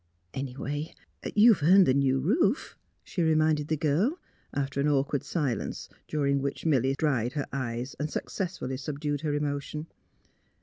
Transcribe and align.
''Anyway, 0.43 0.95
you 1.35 1.53
have 1.53 1.61
earned 1.69 1.85
the 1.85 1.93
new 1.93 2.19
roof, 2.19 2.75
''she 3.03 3.21
reminded 3.21 3.67
the 3.67 3.77
girl, 3.77 4.17
after 4.51 4.81
an 4.81 4.87
awkward 4.87 5.21
silence 5.23 5.89
dur 6.07 6.25
ing 6.25 6.41
which 6.41 6.65
Milly 6.65 6.95
dried 6.97 7.33
her 7.33 7.45
eyes 7.53 7.95
and 7.99 8.09
successfully 8.09 8.77
subdued 8.77 9.21
her 9.21 9.35
emotion. 9.35 9.85